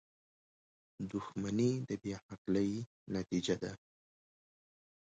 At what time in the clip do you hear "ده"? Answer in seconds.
3.63-3.71